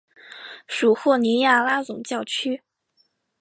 [0.65, 2.63] 属霍尼亚拉总教区。